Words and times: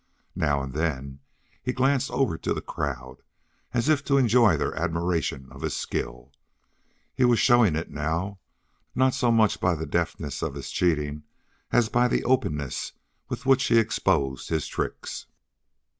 Now 0.35 0.63
and 0.63 0.73
then 0.73 1.19
he 1.61 1.73
glanced 1.73 2.09
over 2.09 2.35
to 2.35 2.55
the 2.55 2.59
crowd, 2.61 3.17
as 3.71 3.87
if 3.87 4.03
to 4.05 4.17
enjoy 4.17 4.57
their 4.57 4.73
admiration 4.73 5.47
of 5.51 5.61
his 5.61 5.75
skill. 5.75 6.31
He 7.15 7.23
was 7.23 7.37
showing 7.37 7.75
it 7.75 7.91
now, 7.91 8.39
not 8.95 9.13
so 9.13 9.29
much 9.31 9.59
by 9.61 9.75
the 9.75 9.85
deftness 9.85 10.41
of 10.41 10.55
his 10.55 10.71
cheating 10.71 11.21
as 11.71 11.87
by 11.87 12.07
the 12.07 12.23
openness 12.23 12.93
with 13.29 13.45
which 13.45 13.65
he 13.65 13.77
exposed 13.77 14.49
his 14.49 14.65
tricks. 14.65 15.27